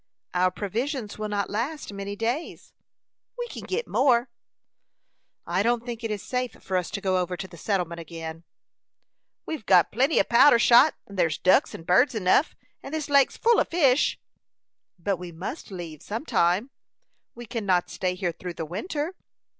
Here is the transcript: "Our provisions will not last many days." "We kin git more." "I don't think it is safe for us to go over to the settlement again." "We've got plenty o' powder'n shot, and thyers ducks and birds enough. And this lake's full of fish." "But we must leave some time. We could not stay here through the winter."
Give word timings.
"Our 0.33 0.49
provisions 0.49 1.19
will 1.19 1.29
not 1.29 1.47
last 1.51 1.93
many 1.93 2.15
days." 2.15 2.73
"We 3.37 3.45
kin 3.49 3.65
git 3.65 3.87
more." 3.87 4.29
"I 5.45 5.61
don't 5.61 5.85
think 5.85 6.03
it 6.03 6.09
is 6.09 6.23
safe 6.23 6.53
for 6.53 6.75
us 6.75 6.89
to 6.89 7.01
go 7.01 7.19
over 7.19 7.37
to 7.37 7.47
the 7.47 7.55
settlement 7.55 8.01
again." 8.01 8.43
"We've 9.45 9.63
got 9.63 9.91
plenty 9.91 10.19
o' 10.19 10.23
powder'n 10.23 10.57
shot, 10.57 10.95
and 11.05 11.19
thyers 11.19 11.37
ducks 11.37 11.75
and 11.75 11.85
birds 11.85 12.15
enough. 12.15 12.55
And 12.81 12.95
this 12.95 13.11
lake's 13.11 13.37
full 13.37 13.59
of 13.59 13.67
fish." 13.67 14.17
"But 14.97 15.17
we 15.17 15.31
must 15.31 15.69
leave 15.69 16.01
some 16.01 16.25
time. 16.25 16.71
We 17.35 17.45
could 17.45 17.63
not 17.65 17.91
stay 17.91 18.15
here 18.15 18.31
through 18.31 18.55
the 18.55 18.65
winter." 18.65 19.13